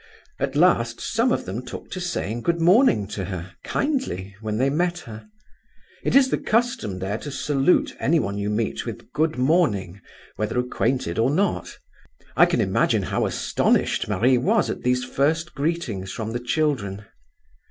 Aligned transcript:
At 0.39 0.55
last 0.55 0.99
some 0.99 1.31
of 1.31 1.45
them 1.45 1.63
took 1.63 1.91
to 1.91 2.01
saying 2.01 2.41
'Good 2.41 2.59
morning' 2.59 3.05
to 3.09 3.25
her, 3.25 3.53
kindly, 3.63 4.35
when 4.41 4.57
they 4.57 4.71
met 4.71 4.97
her. 5.01 5.27
It 6.03 6.15
is 6.15 6.31
the 6.31 6.39
custom 6.39 6.97
there 6.97 7.19
to 7.19 7.29
salute 7.29 7.95
anyone 7.99 8.35
you 8.39 8.49
meet 8.49 8.83
with 8.83 9.13
'Good 9.13 9.37
morning' 9.37 10.01
whether 10.37 10.57
acquainted 10.59 11.19
or 11.19 11.29
not. 11.29 11.77
I 12.35 12.47
can 12.47 12.61
imagine 12.61 13.03
how 13.03 13.27
astonished 13.27 14.07
Marie 14.09 14.39
was 14.39 14.71
at 14.71 14.81
these 14.81 15.03
first 15.03 15.53
greetings 15.53 16.11
from 16.11 16.31
the 16.31 16.39
children. 16.39 17.05